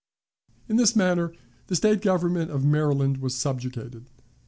In 0.67 0.77
this 0.77 0.95
manner 0.95 1.31
the 1.67 1.75
State 1.75 2.01
government 2.01 2.49
of 2.49 2.65
Maryland 2.65 3.17
was 3.19 3.35
subjugated. 3.37 4.07